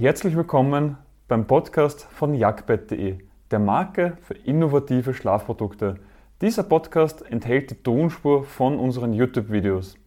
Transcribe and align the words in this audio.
Herzlich 0.00 0.36
willkommen 0.36 0.96
beim 1.26 1.48
Podcast 1.48 2.04
von 2.04 2.32
jagdbett.de, 2.32 3.18
der 3.50 3.58
Marke 3.58 4.16
für 4.22 4.34
innovative 4.34 5.12
Schlafprodukte. 5.12 5.98
Dieser 6.40 6.62
Podcast 6.62 7.28
enthält 7.28 7.72
die 7.72 7.82
Tonspur 7.82 8.44
von 8.44 8.78
unseren 8.78 9.12
YouTube-Videos. 9.12 9.98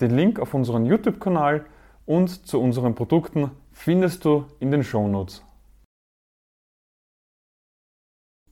Den 0.00 0.16
Link 0.16 0.40
auf 0.40 0.52
unseren 0.52 0.84
YouTube-Kanal 0.84 1.64
und 2.06 2.44
zu 2.44 2.60
unseren 2.60 2.96
Produkten 2.96 3.52
findest 3.70 4.24
du 4.24 4.46
in 4.58 4.72
den 4.72 4.82
Shownotes. 4.82 5.44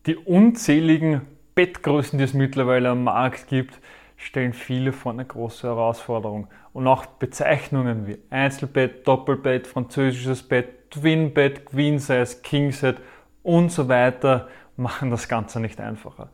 Die 0.06 0.14
unzähligen 0.14 1.22
Bettgrößen, 1.56 2.20
die 2.20 2.24
es 2.24 2.34
mittlerweile 2.34 2.90
am 2.90 3.02
Markt 3.02 3.48
gibt, 3.48 3.80
stellen 4.18 4.52
viele 4.52 4.92
vor 4.92 5.12
eine 5.12 5.24
große 5.24 5.66
Herausforderung. 5.66 6.48
Und 6.74 6.86
auch 6.86 7.06
Bezeichnungen 7.06 8.06
wie 8.06 8.18
Einzelbett, 8.28 9.08
Doppelbett, 9.08 9.66
französisches 9.66 10.42
Bett, 10.42 10.90
Twinbett, 10.90 11.64
Queen 11.66 11.98
Size, 11.98 12.42
King 12.42 12.72
Set 12.72 12.96
und 13.42 13.72
so 13.72 13.88
weiter 13.88 14.48
machen 14.76 15.10
das 15.10 15.28
Ganze 15.28 15.60
nicht 15.60 15.80
einfacher. 15.80 16.30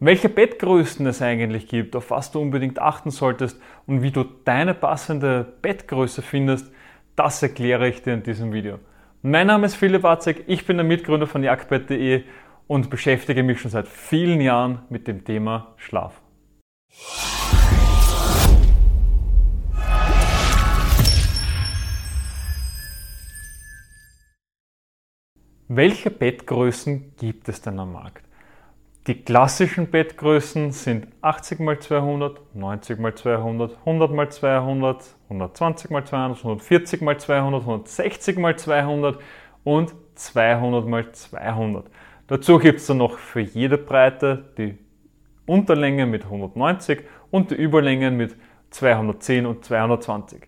Welche 0.00 0.28
Bettgrößen 0.28 1.04
es 1.06 1.22
eigentlich 1.22 1.66
gibt, 1.66 1.96
auf 1.96 2.10
was 2.10 2.30
du 2.30 2.40
unbedingt 2.40 2.80
achten 2.80 3.10
solltest 3.10 3.60
und 3.86 4.02
wie 4.02 4.12
du 4.12 4.24
deine 4.44 4.74
passende 4.74 5.44
Bettgröße 5.62 6.22
findest, 6.22 6.72
das 7.16 7.42
erkläre 7.42 7.88
ich 7.88 8.02
dir 8.02 8.14
in 8.14 8.22
diesem 8.22 8.52
Video. 8.52 8.78
Mein 9.22 9.48
Name 9.48 9.66
ist 9.66 9.74
Philipp 9.74 10.04
Watzek, 10.04 10.44
ich 10.46 10.66
bin 10.66 10.76
der 10.76 10.86
Mitgründer 10.86 11.26
von 11.26 11.42
jagdbett.de 11.42 12.22
und 12.68 12.90
beschäftige 12.90 13.42
mich 13.42 13.60
schon 13.60 13.72
seit 13.72 13.88
vielen 13.88 14.40
Jahren 14.40 14.82
mit 14.88 15.08
dem 15.08 15.24
Thema 15.24 15.74
Schlaf. 15.76 16.20
Welche 25.70 26.10
Bettgrößen 26.10 27.12
gibt 27.18 27.46
es 27.50 27.60
denn 27.60 27.78
am 27.78 27.92
Markt? 27.92 28.24
Die 29.06 29.22
klassischen 29.22 29.90
Bettgrößen 29.90 30.72
sind 30.72 31.08
80 31.20 31.60
x 31.60 31.88
200, 31.88 32.40
90 32.54 32.98
x 32.98 33.20
200, 33.20 33.76
100 33.80 34.10
x 34.12 34.36
200, 34.36 35.16
120 35.28 35.90
x 35.90 36.08
200, 36.08 36.38
140 36.38 37.02
x 37.02 37.24
200, 37.26 37.60
160 37.60 38.38
x 38.38 38.62
200 38.62 39.18
und 39.64 39.94
200 40.14 41.06
x 41.06 41.30
200. 41.32 41.90
Dazu 42.28 42.58
gibt 42.58 42.80
es 42.80 42.86
dann 42.86 42.96
noch 42.96 43.18
für 43.18 43.40
jede 43.40 43.76
Breite 43.76 44.50
die 44.56 44.78
Unterlänge 45.48 46.06
mit 46.06 46.24
190 46.24 47.00
und 47.30 47.50
die 47.50 47.54
Überlängen 47.54 48.16
mit 48.16 48.36
210 48.70 49.46
und 49.46 49.64
220. 49.64 50.42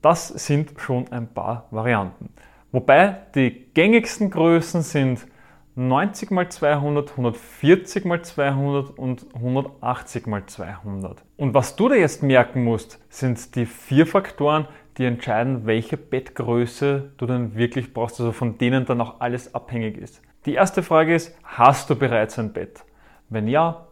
Das 0.00 0.28
sind 0.28 0.72
schon 0.78 1.10
ein 1.12 1.28
paar 1.28 1.68
Varianten. 1.70 2.30
Wobei 2.72 3.18
die 3.34 3.68
gängigsten 3.72 4.30
Größen 4.30 4.82
sind 4.82 5.26
90 5.74 6.30
x 6.30 6.56
200, 6.56 7.10
140 7.12 8.04
x 8.04 8.28
200 8.34 8.98
und 8.98 9.26
180 9.34 10.26
x 10.26 10.54
200. 10.54 11.22
Und 11.36 11.54
was 11.54 11.76
du 11.76 11.88
da 11.88 11.94
jetzt 11.94 12.22
merken 12.22 12.64
musst, 12.64 12.98
sind 13.08 13.54
die 13.54 13.66
vier 13.66 14.06
Faktoren, 14.06 14.66
die 14.98 15.04
entscheiden, 15.04 15.64
welche 15.64 15.96
Bettgröße 15.96 17.12
du 17.16 17.26
dann 17.26 17.54
wirklich 17.54 17.94
brauchst, 17.94 18.20
also 18.20 18.32
von 18.32 18.58
denen 18.58 18.84
dann 18.84 19.00
auch 19.00 19.20
alles 19.20 19.54
abhängig 19.54 19.96
ist. 19.96 20.20
Die 20.44 20.54
erste 20.54 20.82
Frage 20.82 21.14
ist, 21.14 21.34
hast 21.44 21.88
du 21.88 21.96
bereits 21.96 22.38
ein 22.38 22.52
Bett? 22.52 22.84
Wenn 23.30 23.48
ja, 23.48 23.86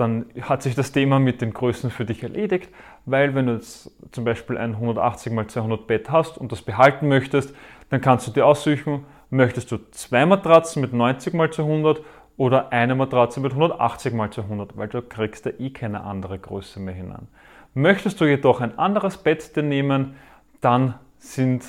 dann 0.00 0.26
hat 0.40 0.62
sich 0.62 0.74
das 0.74 0.92
Thema 0.92 1.18
mit 1.18 1.40
den 1.40 1.52
Größen 1.52 1.90
für 1.90 2.04
dich 2.04 2.22
erledigt, 2.22 2.70
weil 3.06 3.34
wenn 3.34 3.46
du 3.46 3.54
jetzt 3.54 3.90
zum 4.12 4.24
Beispiel 4.24 4.58
ein 4.58 4.72
180 4.74 5.32
x 5.32 5.52
200 5.54 5.86
Bett 5.86 6.10
hast 6.10 6.38
und 6.38 6.52
das 6.52 6.62
behalten 6.62 7.08
möchtest, 7.08 7.54
dann 7.90 8.00
kannst 8.00 8.26
du 8.26 8.32
dir 8.32 8.46
aussuchen, 8.46 9.04
möchtest 9.30 9.70
du 9.70 9.78
zwei 9.90 10.26
Matratzen 10.26 10.80
mit 10.80 10.92
90 10.92 11.34
x 11.34 11.56
200 11.56 12.02
oder 12.36 12.72
eine 12.72 12.94
Matratze 12.94 13.40
mit 13.40 13.52
180 13.52 14.14
x 14.14 14.34
200, 14.36 14.76
weil 14.76 14.88
du 14.88 15.02
kriegst 15.02 15.46
da 15.46 15.50
eh 15.58 15.70
keine 15.70 16.02
andere 16.02 16.38
Größe 16.38 16.80
mehr 16.80 16.94
hinein. 16.94 17.28
Möchtest 17.74 18.20
du 18.20 18.24
jedoch 18.24 18.60
ein 18.60 18.78
anderes 18.78 19.18
Bett 19.18 19.54
dir 19.54 19.62
nehmen, 19.62 20.16
dann 20.60 20.94
sind 21.18 21.64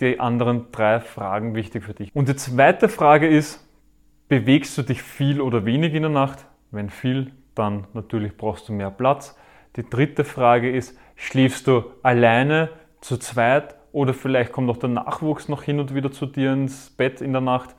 die 0.00 0.18
anderen 0.20 0.66
drei 0.72 1.00
Fragen 1.00 1.54
wichtig 1.54 1.84
für 1.84 1.94
dich. 1.94 2.14
Und 2.14 2.28
die 2.28 2.36
zweite 2.36 2.88
Frage 2.88 3.28
ist, 3.28 3.66
Bewegst 4.32 4.78
du 4.78 4.82
dich 4.82 5.02
viel 5.02 5.42
oder 5.42 5.66
wenig 5.66 5.92
in 5.92 6.04
der 6.04 6.10
Nacht? 6.10 6.46
Wenn 6.70 6.88
viel, 6.88 7.32
dann 7.54 7.86
natürlich 7.92 8.36
brauchst 8.36 8.68
du 8.68 8.72
mehr 8.72 8.90
Platz. 8.90 9.36
Die 9.76 9.88
dritte 9.88 10.24
Frage 10.24 10.70
ist, 10.70 10.98
schläfst 11.16 11.66
du 11.66 11.84
alleine, 12.02 12.70
zu 13.00 13.16
zweit 13.16 13.74
oder 13.92 14.14
vielleicht 14.14 14.52
kommt 14.52 14.70
auch 14.70 14.76
der 14.76 14.88
Nachwuchs 14.88 15.48
noch 15.48 15.62
hin 15.62 15.80
und 15.80 15.94
wieder 15.94 16.12
zu 16.12 16.26
dir 16.26 16.52
ins 16.52 16.90
Bett 16.90 17.20
in 17.20 17.32
der 17.32 17.42
Nacht? 17.42 17.74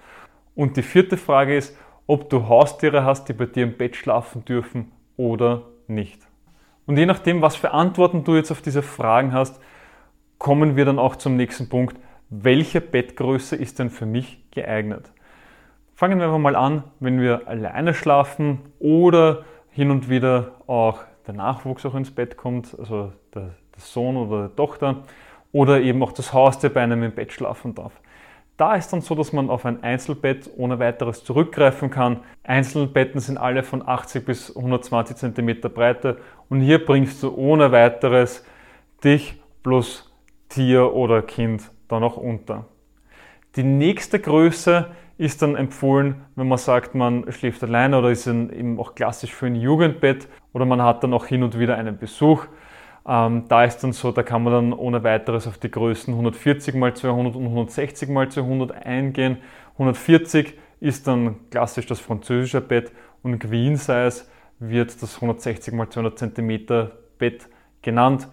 Und 0.55 0.77
die 0.77 0.83
vierte 0.83 1.17
Frage 1.17 1.55
ist, 1.55 1.77
ob 2.05 2.29
du 2.29 2.47
Haustiere 2.47 3.05
hast, 3.05 3.25
die 3.29 3.33
bei 3.33 3.45
dir 3.45 3.63
im 3.63 3.77
Bett 3.77 3.95
schlafen 3.95 4.45
dürfen 4.45 4.91
oder 5.17 5.63
nicht. 5.87 6.21
Und 6.85 6.97
je 6.97 7.05
nachdem, 7.05 7.41
was 7.41 7.55
für 7.55 7.71
Antworten 7.71 8.23
du 8.23 8.35
jetzt 8.35 8.51
auf 8.51 8.61
diese 8.61 8.81
Fragen 8.81 9.33
hast, 9.33 9.61
kommen 10.37 10.75
wir 10.75 10.85
dann 10.85 10.99
auch 10.99 11.15
zum 11.15 11.37
nächsten 11.37 11.69
Punkt. 11.69 11.97
Welche 12.29 12.81
Bettgröße 12.81 13.55
ist 13.55 13.79
denn 13.79 13.89
für 13.89 14.05
mich 14.05 14.43
geeignet? 14.51 15.11
Fangen 15.95 16.19
wir 16.19 16.25
einfach 16.25 16.39
mal 16.39 16.55
an, 16.55 16.83
wenn 16.99 17.21
wir 17.21 17.47
alleine 17.47 17.93
schlafen 17.93 18.59
oder 18.79 19.45
hin 19.73 19.91
und 19.91 20.09
wieder 20.09 20.51
auch 20.67 20.99
der 21.27 21.33
Nachwuchs 21.33 21.85
auch 21.85 21.95
ins 21.95 22.11
Bett 22.11 22.37
kommt, 22.37 22.77
also 22.77 23.11
der, 23.33 23.41
der 23.41 23.79
Sohn 23.79 24.17
oder 24.17 24.47
die 24.47 24.55
Tochter 24.55 25.03
oder 25.51 25.81
eben 25.81 26.01
auch 26.03 26.11
das 26.11 26.33
Haustier 26.33 26.69
bei 26.69 26.81
einem 26.81 27.03
im 27.03 27.13
Bett 27.13 27.31
schlafen 27.31 27.75
darf. 27.75 27.93
Da 28.55 28.75
ist 28.75 28.93
dann 28.93 29.01
so, 29.01 29.15
dass 29.15 29.33
man 29.33 29.49
auf 29.49 29.65
ein 29.65 29.81
Einzelbett 29.81 30.49
ohne 30.57 30.77
weiteres 30.77 31.23
zurückgreifen 31.23 31.89
kann. 31.89 32.19
Einzelbetten 32.43 33.19
sind 33.19 33.37
alle 33.37 33.63
von 33.63 33.87
80 33.87 34.25
bis 34.25 34.55
120 34.55 35.17
cm 35.17 35.61
Breite 35.73 36.17
und 36.49 36.61
hier 36.61 36.85
bringst 36.85 37.23
du 37.23 37.33
ohne 37.33 37.71
weiteres 37.71 38.45
dich 39.03 39.41
plus 39.63 40.13
Tier 40.49 40.93
oder 40.93 41.23
Kind 41.23 41.71
dann 41.87 42.03
auch 42.03 42.17
unter. 42.17 42.65
Die 43.55 43.63
nächste 43.63 44.19
Größe 44.19 44.91
ist 45.17 45.41
dann 45.41 45.55
empfohlen, 45.55 46.25
wenn 46.35 46.47
man 46.47 46.57
sagt, 46.57 46.95
man 46.95 47.31
schläft 47.31 47.63
alleine 47.63 47.99
oder 47.99 48.09
ist 48.09 48.27
eben 48.27 48.79
auch 48.79 48.95
klassisch 48.95 49.33
für 49.33 49.45
ein 49.45 49.55
Jugendbett 49.55 50.27
oder 50.53 50.65
man 50.65 50.81
hat 50.81 51.03
dann 51.03 51.13
auch 51.13 51.25
hin 51.25 51.43
und 51.43 51.57
wieder 51.59 51.77
einen 51.77 51.97
Besuch. 51.97 52.45
Ähm, 53.05 53.45
da 53.47 53.63
ist 53.65 53.79
dann 53.83 53.91
so, 53.91 54.11
da 54.11 54.23
kann 54.23 54.43
man 54.43 54.53
dann 54.53 54.73
ohne 54.73 55.03
weiteres 55.03 55.47
auf 55.47 55.57
die 55.57 55.69
Größen 55.69 56.13
140 56.13 56.75
x 56.75 57.01
200 57.01 57.35
und 57.35 57.45
160 57.45 58.09
x 58.09 58.35
200 58.35 58.85
eingehen. 58.85 59.37
140 59.73 60.57
ist 60.79 61.07
dann 61.07 61.35
klassisch 61.49 61.85
das 61.85 61.99
französische 61.99 62.61
Bett 62.61 62.91
und 63.21 63.39
Queen 63.39 63.75
Size 63.75 64.25
wird 64.59 65.01
das 65.01 65.15
160 65.15 65.73
x 65.73 65.89
200 65.91 66.17
cm 66.17 66.89
Bett 67.17 67.49
genannt. 67.81 68.29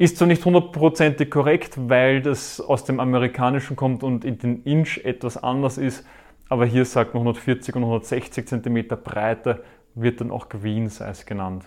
Ist 0.00 0.16
zwar 0.16 0.28
nicht 0.28 0.42
hundertprozentig 0.46 1.30
korrekt, 1.30 1.74
weil 1.76 2.22
das 2.22 2.58
aus 2.58 2.84
dem 2.84 3.00
Amerikanischen 3.00 3.76
kommt 3.76 4.02
und 4.02 4.24
in 4.24 4.38
den 4.38 4.62
Inch 4.62 4.96
etwas 5.04 5.36
anders 5.36 5.76
ist, 5.76 6.06
aber 6.48 6.64
hier 6.64 6.86
sagt 6.86 7.12
man 7.12 7.20
140 7.20 7.76
und 7.76 7.82
160 7.82 8.48
cm 8.48 8.88
Breite, 9.04 9.62
wird 9.94 10.22
dann 10.22 10.30
auch 10.30 10.48
Queen 10.48 10.88
Size 10.88 11.26
genannt. 11.26 11.66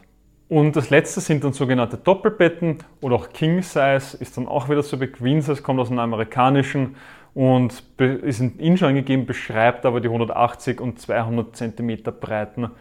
Und 0.50 0.76
das 0.76 0.90
letzte 0.90 1.22
sind 1.22 1.44
dann 1.44 1.54
sogenannte 1.54 1.98
Doppelbetten 1.98 2.80
oder 3.02 3.18
auch 3.18 3.30
King 3.30 3.62
Size, 3.62 4.18
ist 4.20 4.36
dann 4.36 4.48
auch 4.48 4.68
wieder 4.68 4.82
so 4.82 5.00
wie 5.00 5.06
Queen 5.06 5.44
Size, 5.44 5.62
kommt 5.62 5.80
aus 5.80 5.90
dem 5.90 6.00
Amerikanischen 6.00 6.96
und 7.36 7.84
ist 8.00 8.40
in 8.40 8.58
Inch 8.58 8.82
angegeben, 8.82 9.28
beschreibt 9.28 9.86
aber 9.86 10.02
die 10.02 10.08
180 10.08 10.82
und 10.82 11.00
200 11.00 11.56
cm 11.56 12.00
breiten 12.20 12.72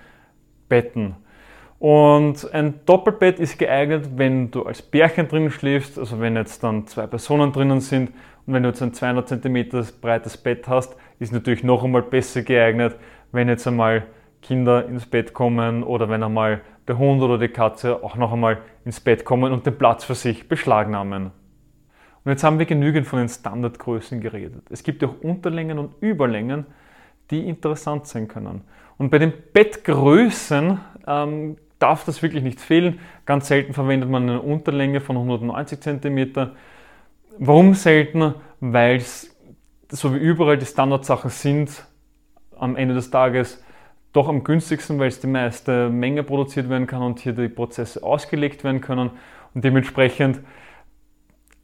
Betten. 0.71 1.17
Und 1.83 2.55
ein 2.55 2.75
Doppelbett 2.87 3.41
ist 3.41 3.59
geeignet, 3.59 4.11
wenn 4.15 4.53
du 4.53 4.63
als 4.63 4.83
Bärchen 4.83 5.27
drinnen 5.27 5.51
schläfst, 5.51 5.99
also 5.99 6.21
wenn 6.21 6.37
jetzt 6.37 6.63
dann 6.63 6.87
zwei 6.87 7.09
Personen 7.09 7.51
drinnen 7.51 7.81
sind 7.81 8.11
und 8.47 8.55
wenn 8.55 8.63
du 8.63 8.69
jetzt 8.69 8.83
ein 8.83 8.95
200 8.95 9.29
cm 9.29 9.87
breites 10.01 10.37
Bett 10.37 10.69
hast, 10.69 10.95
ist 11.19 11.33
natürlich 11.33 11.65
noch 11.65 11.83
einmal 11.83 12.03
besser 12.03 12.43
geeignet, 12.43 12.95
wenn 13.33 13.49
jetzt 13.49 13.67
einmal 13.67 14.05
Kinder 14.43 14.87
ins 14.87 15.07
Bett 15.07 15.35
kommen 15.35 15.83
oder 15.83 16.09
wenn 16.09 16.23
einmal 16.23 16.61
der 16.87 16.99
Hund 16.99 17.21
oder 17.21 17.37
die 17.37 17.49
Katze 17.49 18.05
auch 18.05 18.15
noch 18.15 18.33
einmal 18.33 18.59
ins 18.85 19.01
Bett 19.01 19.25
kommen 19.25 19.53
und 19.53 19.67
den 19.67 19.77
Platz 19.77 20.05
für 20.05 20.15
sich 20.15 20.49
beschlagnahmen. 20.49 21.33
Und 22.23 22.31
jetzt 22.31 22.45
haben 22.45 22.61
wir 22.61 22.67
genügend 22.67 23.09
von 23.09 23.19
den 23.19 23.29
Standardgrößen 23.29 24.21
geredet. 24.21 24.63
Es 24.71 24.85
gibt 24.85 25.03
auch 25.03 25.21
Unterlängen 25.21 25.81
und 25.81 25.95
Überlängen, 26.01 26.65
die 27.33 27.49
interessant 27.49 28.07
sein 28.07 28.29
können. 28.29 28.61
Und 28.99 29.11
bei 29.11 29.19
den 29.19 29.33
Bettgrößen 29.53 30.79
ähm, 31.09 31.57
darf 31.83 32.05
das 32.05 32.23
wirklich 32.23 32.43
nicht 32.43 32.61
fehlen. 32.61 33.01
Ganz 33.27 33.49
selten 33.49 33.75
verwendet 33.75 34.09
man 34.09 34.29
eine 34.29 34.41
Unterlänge 34.41 35.01
von 35.01 35.17
190 35.17 35.81
cm. 35.81 36.51
Warum 37.39 37.75
selten? 37.75 38.35
Weil 38.61 38.97
es, 38.97 39.37
so 39.91 40.15
wie 40.15 40.19
überall 40.19 40.59
die 40.59 40.67
Standardsachen 40.67 41.31
sind, 41.31 41.85
am 42.57 42.77
Ende 42.77 42.95
des 42.95 43.11
Tages 43.11 43.63
doch 44.13 44.29
am 44.29 44.45
günstigsten, 44.45 44.99
weil 44.99 45.09
es 45.09 45.21
die 45.21 45.27
meiste 45.27 45.89
Menge 45.89 46.23
produziert 46.23 46.69
werden 46.69 46.87
kann 46.87 47.03
und 47.03 47.19
hier 47.19 47.33
die 47.33 47.49
Prozesse 47.49 48.03
ausgelegt 48.03 48.63
werden 48.63 48.81
können. 48.81 49.11
Und 49.55 49.65
dementsprechend 49.65 50.41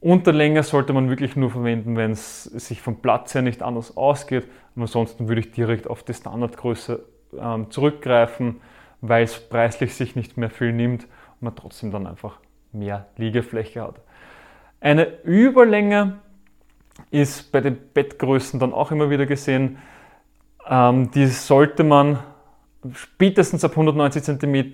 Unterlänge 0.01 0.63
sollte 0.63 0.93
man 0.93 1.09
wirklich 1.09 1.35
nur 1.35 1.51
verwenden, 1.51 1.97
wenn 1.97 2.11
es 2.11 2.43
sich 2.43 2.81
vom 2.81 3.01
Platz 3.01 3.35
her 3.35 3.41
nicht 3.41 3.61
anders 3.61 3.97
ausgeht. 3.97 4.47
Ansonsten 4.75 5.27
würde 5.27 5.41
ich 5.41 5.51
direkt 5.51 5.87
auf 5.87 6.03
die 6.03 6.13
Standardgröße 6.13 7.03
ähm, 7.37 7.69
zurückgreifen, 7.69 8.61
weil 9.01 9.23
es 9.23 9.39
preislich 9.39 9.95
sich 9.95 10.15
nicht 10.15 10.37
mehr 10.37 10.49
viel 10.49 10.73
nimmt 10.73 11.03
und 11.03 11.41
man 11.41 11.55
trotzdem 11.55 11.91
dann 11.91 12.07
einfach 12.07 12.39
mehr 12.71 13.07
Liegefläche 13.17 13.81
hat. 13.81 14.01
Eine 14.81 15.21
Überlänge 15.23 16.19
ist 17.11 17.51
bei 17.51 17.61
den 17.61 17.77
Bettgrößen 17.93 18.59
dann 18.59 18.73
auch 18.73 18.91
immer 18.91 19.09
wieder 19.09 19.25
gesehen. 19.25 19.77
Ähm, 20.67 21.11
die 21.11 21.27
sollte 21.27 21.83
man 21.83 22.19
spätestens 22.93 23.65
ab 23.65 23.71
190 23.71 24.23
cm 24.23 24.71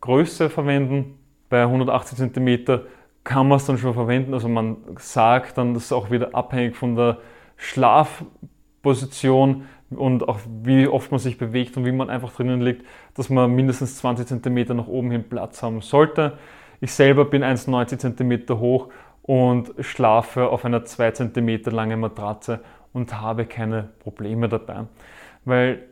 Größe 0.00 0.50
verwenden. 0.50 1.18
Bei 1.48 1.62
180 1.62 2.32
cm 2.32 2.80
kann 3.22 3.46
man 3.48 3.58
es 3.58 3.66
dann 3.66 3.78
schon 3.78 3.94
verwenden. 3.94 4.34
Also 4.34 4.48
man 4.48 4.78
sagt 4.98 5.56
dann, 5.58 5.74
das 5.74 5.84
ist 5.84 5.92
auch 5.92 6.10
wieder 6.10 6.34
abhängig 6.34 6.74
von 6.76 6.96
der 6.96 7.18
Schlafposition 7.56 9.68
und 9.90 10.28
auch 10.28 10.40
wie 10.62 10.88
oft 10.88 11.10
man 11.10 11.20
sich 11.20 11.38
bewegt 11.38 11.76
und 11.76 11.84
wie 11.84 11.92
man 11.92 12.10
einfach 12.10 12.32
drinnen 12.32 12.60
liegt, 12.60 12.84
dass 13.14 13.30
man 13.30 13.54
mindestens 13.54 13.96
20 13.98 14.42
cm 14.42 14.76
nach 14.76 14.88
oben 14.88 15.10
hin 15.10 15.24
Platz 15.28 15.62
haben 15.62 15.80
sollte. 15.80 16.38
Ich 16.80 16.92
selber 16.92 17.24
bin 17.24 17.44
1,90 17.44 17.98
cm 18.16 18.58
hoch 18.58 18.88
und 19.22 19.72
schlafe 19.80 20.48
auf 20.48 20.64
einer 20.64 20.84
2 20.84 21.10
cm 21.12 21.62
langen 21.70 22.00
Matratze 22.00 22.60
und 22.92 23.20
habe 23.20 23.46
keine 23.46 23.90
Probleme 24.00 24.48
dabei. 24.48 24.84
Weil 25.44 25.84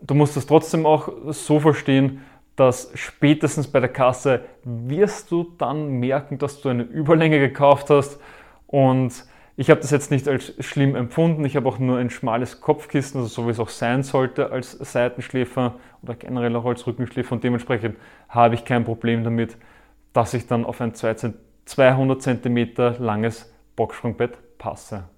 du 0.00 0.14
musst 0.14 0.36
das 0.36 0.46
trotzdem 0.46 0.86
auch 0.86 1.08
so 1.28 1.60
verstehen, 1.60 2.24
dass 2.56 2.90
spätestens 2.94 3.68
bei 3.68 3.78
der 3.78 3.88
Kasse 3.88 4.40
wirst 4.64 5.30
du 5.30 5.54
dann 5.58 6.00
merken, 6.00 6.38
dass 6.38 6.60
du 6.60 6.68
eine 6.68 6.82
Überlänge 6.82 7.38
gekauft 7.38 7.88
hast 7.90 8.20
und 8.66 9.24
ich 9.60 9.70
habe 9.70 9.80
das 9.80 9.90
jetzt 9.90 10.12
nicht 10.12 10.28
als 10.28 10.54
schlimm 10.64 10.94
empfunden. 10.94 11.44
Ich 11.44 11.56
habe 11.56 11.68
auch 11.68 11.80
nur 11.80 11.98
ein 11.98 12.10
schmales 12.10 12.60
Kopfkissen, 12.60 13.22
also 13.22 13.42
so 13.42 13.46
wie 13.48 13.50
es 13.50 13.58
auch 13.58 13.70
sein 13.70 14.04
sollte 14.04 14.52
als 14.52 14.70
Seitenschläfer 14.70 15.80
oder 16.00 16.14
generell 16.14 16.54
auch 16.54 16.64
als 16.64 16.86
Rückenschläfer 16.86 17.32
und 17.32 17.42
dementsprechend 17.42 17.96
habe 18.28 18.54
ich 18.54 18.64
kein 18.64 18.84
Problem 18.84 19.24
damit, 19.24 19.56
dass 20.12 20.32
ich 20.32 20.46
dann 20.46 20.64
auf 20.64 20.80
ein 20.80 20.94
200 20.94 22.22
cm 22.22 22.68
langes 23.00 23.52
Boxsprungbett 23.74 24.58
passe. 24.58 25.08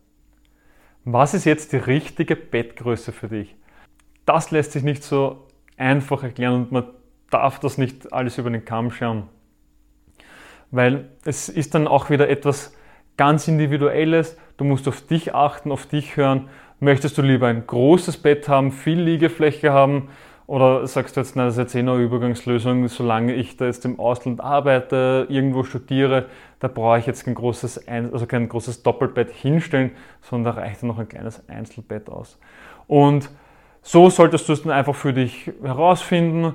Was 1.05 1.35
ist 1.35 1.45
jetzt 1.45 1.75
die 1.75 1.77
richtige 1.77 2.35
Bettgröße 2.35 3.13
für 3.13 3.29
dich? 3.29 3.55
Das 4.25 4.51
lässt 4.51 4.73
sich 4.73 4.83
nicht 4.83 5.03
so 5.03 5.49
einfach 5.77 6.23
erklären 6.23 6.55
und 6.55 6.73
man 6.73 6.85
darf 7.29 7.61
das 7.61 7.77
nicht 7.77 8.11
alles 8.15 8.39
über 8.39 8.49
den 8.49 8.65
Kamm 8.65 8.91
schauen. 8.91 9.25
Weil 10.71 11.11
es 11.27 11.51
ist 11.51 11.75
dann 11.75 11.87
auch 11.87 12.09
wieder 12.09 12.31
etwas 12.31 12.75
ganz 13.21 13.49
Individuelles. 13.49 14.39
Du 14.57 14.65
musst 14.65 14.89
auf 14.89 15.03
dich 15.03 15.35
achten, 15.35 15.73
auf 15.73 15.85
dich 15.85 16.17
hören. 16.17 16.49
Möchtest 16.79 17.19
du 17.19 17.23
lieber 17.23 17.49
ein 17.49 17.67
großes 17.67 18.17
Bett 18.17 18.49
haben, 18.49 18.73
viel 18.73 18.99
Liegefläche 18.99 19.75
haben? 19.75 20.09
Oder 20.47 20.87
sagst 20.87 21.17
du 21.17 21.21
jetzt, 21.21 21.37
nein, 21.37 21.45
das 21.45 21.57
ist 21.57 21.59
jetzt 21.59 21.75
eh 21.75 21.81
eine 21.81 21.97
Übergangslösung, 21.97 22.89
solange 22.89 23.35
ich 23.35 23.59
da 23.59 23.67
jetzt 23.67 23.85
im 23.85 24.01
Ausland 24.01 24.41
arbeite, 24.41 25.27
irgendwo 25.29 25.65
studiere, 25.65 26.29
da 26.61 26.69
brauche 26.69 26.99
ich 26.99 27.05
jetzt 27.05 27.27
kein 27.27 27.35
großes, 27.35 27.87
also 27.87 28.25
kein 28.25 28.49
großes 28.49 28.83
Doppelbett 28.83 29.31
hinstellen, 29.33 29.91
sondern 30.23 30.55
da 30.55 30.63
reicht 30.63 30.83
noch 30.83 30.99
ein 30.99 31.07
kleines 31.07 31.47
Einzelbett 31.47 32.09
aus. 32.09 32.39
Und 32.87 33.29
so 33.83 34.09
solltest 34.09 34.49
du 34.49 34.55
es 34.55 34.63
dann 34.63 34.73
einfach 34.73 34.95
für 34.95 35.13
dich 35.13 35.53
herausfinden. 35.63 36.55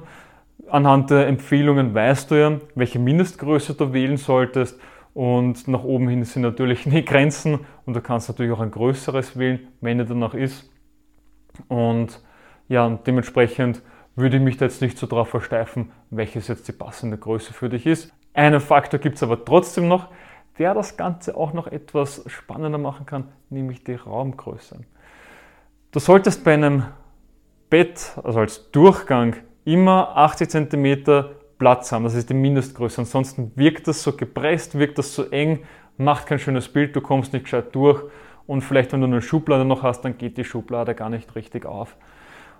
Anhand 0.67 1.11
der 1.11 1.27
Empfehlungen 1.27 1.93
weißt 1.93 2.31
du 2.31 2.35
ja, 2.35 2.53
welche 2.73 2.97
Mindestgröße 2.97 3.75
du 3.75 3.93
wählen 3.93 4.17
solltest. 4.17 4.79
Und 5.15 5.69
nach 5.69 5.85
oben 5.85 6.09
hin 6.09 6.25
sind 6.25 6.41
natürlich 6.41 6.83
die 6.85 7.03
Grenzen 7.03 7.61
und 7.85 7.95
du 7.95 8.01
kannst 8.01 8.27
natürlich 8.29 8.51
auch 8.51 8.59
ein 8.59 8.69
größeres 8.69 9.39
wählen, 9.39 9.67
wenn 9.81 9.97
er 9.97 10.05
danach 10.05 10.35
ist. 10.35 10.69
Und 11.69 12.21
ja, 12.67 12.89
dementsprechend 13.07 13.81
würde 14.17 14.37
ich 14.37 14.43
mich 14.43 14.57
da 14.57 14.65
jetzt 14.65 14.81
nicht 14.81 14.97
so 14.97 15.07
drauf 15.07 15.29
versteifen, 15.29 15.91
welches 16.09 16.49
jetzt 16.49 16.67
die 16.67 16.73
passende 16.73 17.17
Größe 17.17 17.53
für 17.53 17.69
dich 17.69 17.85
ist. 17.85 18.13
Einen 18.33 18.59
Faktor 18.59 18.99
gibt 18.99 19.15
es 19.15 19.23
aber 19.23 19.43
trotzdem 19.45 19.87
noch, 19.87 20.09
der 20.59 20.73
das 20.73 20.97
Ganze 20.97 21.37
auch 21.37 21.53
noch 21.53 21.67
etwas 21.67 22.23
spannender 22.27 22.77
machen 22.77 23.05
kann, 23.05 23.29
nämlich 23.49 23.85
die 23.85 23.95
Raumgröße. 23.95 24.81
Du 25.91 25.99
solltest 25.99 26.43
bei 26.43 26.55
einem 26.55 26.83
Bett, 27.69 28.17
also 28.21 28.39
als 28.39 28.69
Durchgang, 28.71 29.37
immer 29.63 30.17
80 30.17 30.49
cm 30.49 31.25
Platz 31.57 31.91
haben. 31.91 32.03
Das 32.03 32.15
ist 32.15 32.29
die 32.29 32.33
Mindestgröße. 32.33 33.01
Ansonsten 33.01 33.51
wirkt 33.55 33.87
das 33.87 34.03
so 34.03 34.13
gepresst, 34.13 34.77
wirkt 34.77 34.97
das 34.97 35.13
so 35.13 35.29
eng, 35.29 35.59
macht 35.97 36.27
kein 36.27 36.39
schönes 36.39 36.69
Bild, 36.69 36.95
du 36.95 37.01
kommst 37.01 37.33
nicht 37.33 37.43
gescheit 37.43 37.73
durch. 37.73 38.03
Und 38.47 38.61
vielleicht, 38.61 38.93
wenn 38.93 39.01
du 39.01 39.07
eine 39.07 39.21
Schublade 39.21 39.65
noch 39.65 39.83
hast, 39.83 40.01
dann 40.01 40.17
geht 40.17 40.37
die 40.37 40.43
Schublade 40.43 40.93
gar 40.93 41.09
nicht 41.09 41.35
richtig 41.35 41.65
auf. 41.65 41.95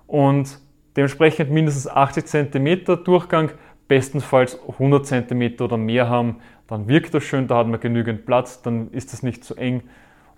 Und 0.08 0.60
dementsprechend 0.96 1.52
mindestens 1.52 1.88
80 1.88 2.26
cm 2.26 3.04
Durchgang, 3.04 3.52
bestenfalls 3.88 4.60
100 4.68 5.06
cm 5.06 5.62
oder 5.62 5.78
mehr 5.78 6.10
haben, 6.10 6.38
dann 6.68 6.88
wirkt 6.88 7.14
das 7.14 7.24
schön, 7.24 7.48
da 7.48 7.58
hat 7.58 7.68
man 7.68 7.80
genügend 7.80 8.26
Platz, 8.26 8.62
dann 8.62 8.90
ist 8.92 9.14
das 9.14 9.22
nicht 9.22 9.44
zu 9.44 9.56
eng. 9.56 9.84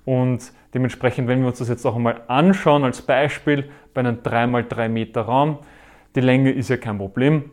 Und 0.03 0.51
dementsprechend, 0.74 1.27
wenn 1.27 1.42
wir 1.42 1.48
uns 1.48 1.60
das 1.60 1.69
jetzt 1.69 1.86
auch 1.86 1.95
einmal 1.95 2.21
anschauen 2.27 2.83
als 2.83 3.01
Beispiel 3.01 3.69
bei 3.94 4.00
einem 4.00 4.18
3x3 4.18 4.89
Meter 4.89 5.21
Raum, 5.21 5.60
die 6.15 6.21
Länge 6.21 6.51
ist 6.51 6.69
ja 6.69 6.77
kein 6.77 6.98
Problem, 6.98 7.51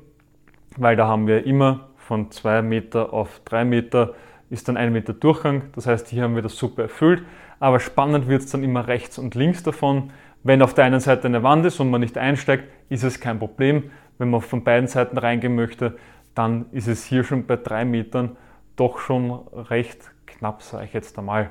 weil 0.77 0.97
da 0.97 1.07
haben 1.07 1.27
wir 1.27 1.47
immer 1.47 1.89
von 1.97 2.31
2 2.31 2.63
Meter 2.63 3.13
auf 3.13 3.41
3 3.45 3.65
Meter 3.65 4.15
ist 4.51 4.69
dann 4.69 4.77
1 4.77 4.93
Meter 4.93 5.13
Durchgang. 5.13 5.63
Das 5.75 5.87
heißt, 5.87 6.09
hier 6.09 6.23
haben 6.23 6.35
wir 6.35 6.43
das 6.43 6.57
super 6.57 6.83
erfüllt. 6.83 7.23
Aber 7.61 7.81
spannend 7.81 8.29
wird 8.29 8.43
es 8.43 8.51
dann 8.51 8.63
immer 8.63 8.87
rechts 8.87 9.19
und 9.19 9.35
links 9.35 9.63
davon. 9.63 10.11
Wenn 10.43 10.63
auf 10.63 10.75
der 10.75 10.85
einen 10.85 11.01
Seite 11.01 11.27
eine 11.27 11.43
Wand 11.43 11.65
ist 11.65 11.81
und 11.81 11.91
man 11.91 12.01
nicht 12.01 12.19
einsteigt, 12.19 12.65
ist 12.89 13.03
es 13.03 13.21
kein 13.21 13.39
Problem. 13.39 13.91
Wenn 14.19 14.31
man 14.31 14.43
von 14.43 14.63
beiden 14.63 14.87
Seiten 14.87 15.19
reingehen 15.19 15.55
möchte, 15.55 15.97
dann 16.35 16.67
ist 16.73 16.89
es 16.89 17.05
hier 17.05 17.25
schon 17.25 17.47
bei 17.47 17.57
drei 17.57 17.85
Metern 17.85 18.37
doch 18.77 18.99
schon 18.99 19.41
recht 19.71 20.11
knapp, 20.27 20.63
sage 20.63 20.85
ich 20.85 20.93
jetzt 20.93 21.19
einmal. 21.19 21.51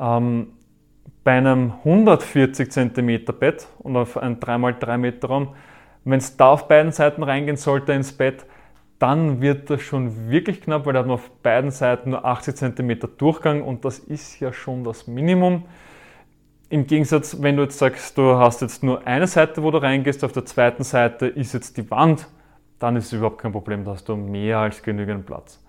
Ähm, 0.00 0.48
bei 1.22 1.32
einem 1.32 1.72
140 1.84 2.70
cm 2.70 3.24
Bett 3.38 3.66
und 3.78 3.96
auf 3.96 4.16
einem 4.16 4.36
3x3 4.36 4.96
Meter 4.96 5.28
Raum, 5.28 5.54
wenn 6.06 6.18
es 6.18 6.36
da 6.36 6.52
auf 6.52 6.68
beiden 6.68 6.92
Seiten 6.92 7.22
reingehen 7.22 7.56
sollte 7.56 7.92
ins 7.92 8.12
Bett, 8.12 8.46
dann 8.98 9.42
wird 9.42 9.68
das 9.68 9.82
schon 9.82 10.30
wirklich 10.30 10.62
knapp, 10.62 10.86
weil 10.86 10.94
da 10.94 11.00
hat 11.00 11.06
man 11.06 11.14
auf 11.14 11.30
beiden 11.42 11.70
Seiten 11.70 12.10
nur 12.10 12.24
80 12.24 12.56
cm 12.56 13.00
Durchgang 13.18 13.62
und 13.62 13.84
das 13.84 13.98
ist 13.98 14.40
ja 14.40 14.52
schon 14.52 14.84
das 14.84 15.06
Minimum. 15.08 15.64
Im 16.68 16.86
Gegensatz, 16.86 17.36
wenn 17.42 17.56
du 17.56 17.64
jetzt 17.64 17.78
sagst, 17.78 18.16
du 18.16 18.36
hast 18.36 18.62
jetzt 18.62 18.82
nur 18.82 19.06
eine 19.06 19.26
Seite, 19.26 19.62
wo 19.62 19.70
du 19.70 19.78
reingehst, 19.78 20.24
auf 20.24 20.32
der 20.32 20.46
zweiten 20.46 20.84
Seite 20.84 21.26
ist 21.26 21.52
jetzt 21.52 21.76
die 21.76 21.90
Wand, 21.90 22.28
dann 22.78 22.96
ist 22.96 23.06
es 23.06 23.12
überhaupt 23.12 23.38
kein 23.38 23.52
Problem, 23.52 23.84
da 23.84 23.92
hast 23.92 24.08
du 24.08 24.16
mehr 24.16 24.58
als 24.58 24.82
genügend 24.82 25.26
Platz. 25.26 25.62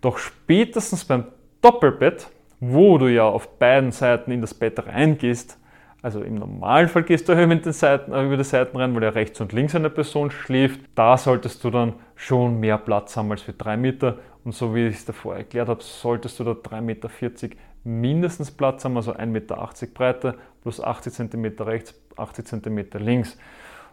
Doch 0.00 0.18
spätestens 0.18 1.04
beim 1.04 1.24
Doppelbett, 1.62 2.28
wo 2.58 2.98
du 2.98 3.06
ja 3.06 3.24
auf 3.24 3.58
beiden 3.58 3.92
Seiten 3.92 4.32
in 4.32 4.40
das 4.40 4.52
Bett 4.52 4.84
reingehst, 4.84 5.58
also 6.06 6.22
im 6.22 6.36
Normalfall 6.36 7.02
gehst 7.02 7.28
du 7.28 7.32
über 7.32 7.52
die, 7.56 7.72
Seiten, 7.72 8.12
äh, 8.12 8.24
über 8.24 8.36
die 8.36 8.44
Seiten 8.44 8.76
rein, 8.76 8.94
weil 8.94 9.02
ja 9.02 9.08
rechts 9.08 9.40
und 9.40 9.52
links 9.52 9.74
eine 9.74 9.90
Person 9.90 10.30
schläft. 10.30 10.78
Da 10.94 11.18
solltest 11.18 11.64
du 11.64 11.70
dann 11.70 11.94
schon 12.14 12.60
mehr 12.60 12.78
Platz 12.78 13.16
haben 13.16 13.32
als 13.32 13.42
für 13.42 13.52
3 13.52 13.76
Meter. 13.76 14.18
Und 14.44 14.54
so 14.54 14.72
wie 14.72 14.86
ich 14.86 14.94
es 14.94 15.04
davor 15.04 15.34
erklärt 15.34 15.68
habe, 15.68 15.82
solltest 15.82 16.38
du 16.38 16.44
da 16.44 16.52
3,40 16.52 16.80
Meter 16.80 17.10
mindestens 17.82 18.52
Platz 18.52 18.84
haben, 18.84 18.96
also 18.96 19.14
1,80 19.14 19.26
Meter 19.26 19.68
Breite 19.94 20.34
plus 20.62 20.80
80 20.80 21.12
cm 21.12 21.44
rechts, 21.58 22.00
80 22.16 22.46
cm 22.46 22.86
links. 23.00 23.36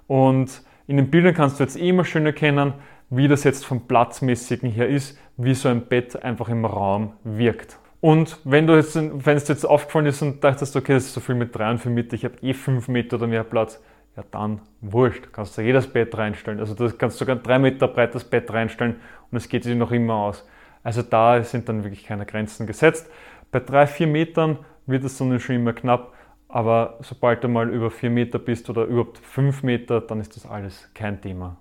Und 0.06 0.62
in 0.86 0.98
den 0.98 1.10
Bildern 1.10 1.34
kannst 1.34 1.60
du 1.60 1.64
jetzt 1.64 1.76
eh 1.76 1.90
immer 1.90 2.06
schön 2.06 2.28
erkennen, 2.28 2.76
wie 3.10 3.28
das 3.28 3.44
jetzt 3.44 3.66
vom 3.66 3.88
Platzmäßigen 3.88 4.70
her 4.70 4.88
ist, 4.88 5.18
wie 5.38 5.56
so 5.56 5.68
ein 5.68 5.88
Bett 5.88 6.24
einfach 6.24 6.50
im 6.50 6.64
Raum 6.66 7.14
wirkt. 7.24 7.80
Und 8.04 8.38
wenn 8.44 8.68
du 8.68 8.76
jetzt, 8.76 8.96
wenn 8.98 9.38
es 9.38 9.46
dir 9.46 9.54
jetzt 9.54 9.64
aufgefallen 9.64 10.08
ist 10.08 10.22
und 10.22 10.44
dachtest, 10.44 10.76
okay, 10.76 10.92
das 10.92 11.06
ist 11.06 11.14
so 11.14 11.22
viel 11.22 11.36
mit 11.36 11.56
3 11.56 11.72
und 11.72 11.78
4 11.78 11.90
Meter, 11.90 12.16
ich 12.16 12.26
habe 12.26 12.36
eh 12.42 12.54
5 12.54 12.90
Meter 12.90 13.16
oder 13.16 13.28
mehr 13.28 13.46
Platz, 13.46 13.82
ja 14.18 14.26
dann 14.30 14.60
wurscht, 14.82 15.32
kannst 15.32 15.58
du 15.58 15.62
jedes 15.62 15.88
Bett 15.88 16.18
reinstellen. 16.18 16.60
Also 16.60 16.74
du 16.74 16.92
kannst 16.98 17.18
sogar 17.18 17.38
ein 17.38 17.44
3 17.44 17.60
Meter 17.60 17.88
breites 17.88 18.26
Bett 18.26 18.52
reinstellen 18.52 18.98
und 19.32 19.38
es 19.38 19.48
geht 19.48 19.64
sich 19.64 19.78
noch 19.78 19.94
immer 19.94 20.16
aus. 20.16 20.46
Also 20.84 21.02
da 21.02 21.42
sind 21.46 21.70
dann 21.70 21.86
wirklich 21.86 22.04
keine 22.04 22.26
Grenzen 22.26 22.68
gesetzt. 22.68 23.10
Bei 23.52 23.62
3, 23.62 23.88
4 23.88 24.08
Metern 24.08 24.60
wird 24.86 25.06
es 25.06 25.18
dann 25.18 25.40
schon 25.40 25.56
immer 25.56 25.72
knapp, 25.72 26.14
aber 26.50 26.98
sobald 27.04 27.42
du 27.46 27.48
mal 27.48 27.70
über 27.70 27.90
4 27.90 28.10
Meter 28.10 28.38
bist 28.38 28.70
oder 28.70 28.84
überhaupt 28.84 29.20
5 29.20 29.64
Meter, 29.64 30.02
dann 30.02 30.20
ist 30.20 30.36
das 30.36 30.46
alles 30.46 30.90
kein 30.94 31.22
Thema. 31.22 31.56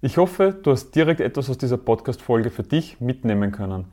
Ich 0.00 0.16
hoffe, 0.16 0.52
du 0.60 0.72
hast 0.72 0.90
direkt 0.96 1.20
etwas 1.20 1.48
aus 1.48 1.58
dieser 1.58 1.78
Podcast-Folge 1.78 2.50
für 2.50 2.64
dich 2.64 3.00
mitnehmen 3.00 3.52
können. 3.52 3.92